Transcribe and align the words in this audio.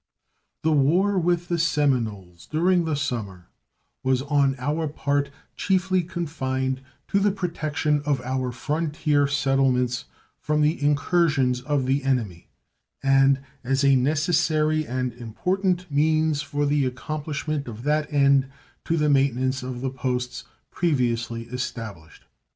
The 0.63 0.71
war 0.71 1.19
with 1.19 1.47
the 1.47 1.59
Seminoles 1.59 2.47
during 2.47 2.85
the 2.85 2.95
summer 2.95 3.49
was 4.03 4.23
on 4.23 4.55
our 4.57 4.87
part 4.87 5.29
chiefly 5.55 6.01
confined 6.01 6.81
to 7.09 7.19
the 7.19 7.29
protection 7.31 8.01
of 8.03 8.19
our 8.21 8.51
frontier 8.51 9.27
settlements 9.27 10.05
from 10.39 10.61
the 10.61 10.81
incursions 10.81 11.61
of 11.61 11.85
the 11.85 12.03
enemy, 12.03 12.47
and, 13.03 13.41
as 13.63 13.83
a 13.83 13.95
necessary 13.95 14.87
and 14.87 15.13
important 15.13 15.85
means 15.91 16.41
for 16.41 16.65
the 16.65 16.83
accomplishment 16.83 17.67
of 17.67 17.83
that 17.83 18.11
end, 18.11 18.47
to 18.85 18.97
the 18.97 19.07
maintenance 19.07 19.61
of 19.61 19.81
the 19.81 19.91
posts 19.91 20.45
previously 20.71 21.43
established. 21.43 22.25